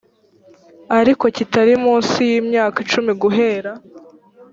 [0.99, 3.71] ariko kitari mu nsi y imyaka icumi guhera